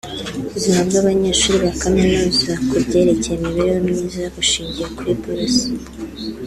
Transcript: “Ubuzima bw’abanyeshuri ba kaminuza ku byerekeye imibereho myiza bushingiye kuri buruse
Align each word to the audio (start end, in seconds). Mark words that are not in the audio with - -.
“Ubuzima 0.47 0.79
bw’abanyeshuri 0.87 1.57
ba 1.65 1.71
kaminuza 1.81 2.51
ku 2.67 2.73
byerekeye 2.85 3.35
imibereho 3.37 3.79
myiza 3.87 4.21
bushingiye 4.35 4.87
kuri 4.95 5.11
buruse 5.21 5.65